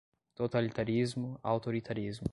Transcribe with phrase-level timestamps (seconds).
[0.35, 2.25] Totalitarismo, autoritarismo